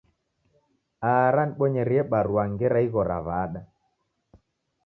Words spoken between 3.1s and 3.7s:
w'ada.